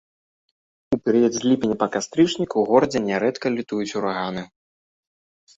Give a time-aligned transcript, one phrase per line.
[0.97, 4.43] У перыяд з ліпеня па кастрычнік у горадзе нярэдка лютуюць ураганы.